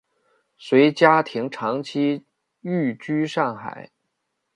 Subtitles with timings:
[0.57, 2.25] 随家庭长期
[2.61, 3.91] 寓居上海。